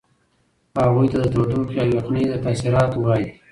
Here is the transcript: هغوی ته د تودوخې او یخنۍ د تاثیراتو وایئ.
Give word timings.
هغوی 0.85 1.07
ته 1.11 1.17
د 1.21 1.25
تودوخې 1.33 1.77
او 1.81 1.87
یخنۍ 1.97 2.23
د 2.29 2.33
تاثیراتو 2.45 2.97
وایئ. 3.05 3.25